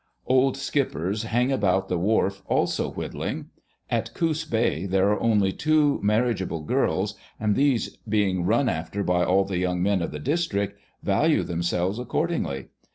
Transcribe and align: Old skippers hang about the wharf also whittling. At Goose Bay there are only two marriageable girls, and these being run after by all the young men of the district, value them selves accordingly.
Old 0.25 0.57
skippers 0.57 1.25
hang 1.25 1.51
about 1.51 1.87
the 1.87 1.99
wharf 1.99 2.41
also 2.47 2.89
whittling. 2.89 3.51
At 3.87 4.11
Goose 4.15 4.45
Bay 4.45 4.87
there 4.87 5.09
are 5.09 5.19
only 5.21 5.51
two 5.51 5.99
marriageable 6.01 6.61
girls, 6.61 7.13
and 7.39 7.55
these 7.55 7.97
being 8.09 8.43
run 8.43 8.67
after 8.67 9.03
by 9.03 9.23
all 9.23 9.45
the 9.45 9.59
young 9.59 9.83
men 9.83 10.01
of 10.01 10.09
the 10.11 10.17
district, 10.17 10.79
value 11.03 11.43
them 11.43 11.61
selves 11.61 11.99
accordingly. 11.99 12.69